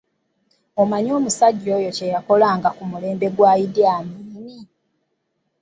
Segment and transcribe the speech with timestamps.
[0.81, 4.63] Omanyi omusajja oyo kye yakolanga ku mulembe gwa Idi Amin.?